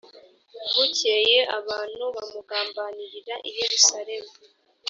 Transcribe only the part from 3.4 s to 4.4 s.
i yerusalemu